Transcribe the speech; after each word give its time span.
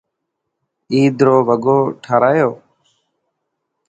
عيد 0.91 1.15
رو 1.25 1.35
وگو 1.47 1.77
ٺارايو؟ 2.03 2.51